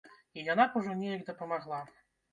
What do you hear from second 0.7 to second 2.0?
б ужо неяк дапамагла.